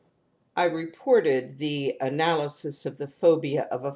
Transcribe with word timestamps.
I 0.55 0.65
reported 0.65 1.59
the" 1.59 1.95
Analysis 2.01 2.87
of 2.87 2.97
the 2.97 3.07
Phobia 3.07 3.67
of 3.69 3.81
a•«• 3.81 3.83
M. 3.89 3.89